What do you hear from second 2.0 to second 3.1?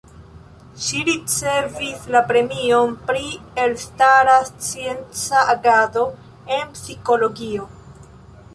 la premion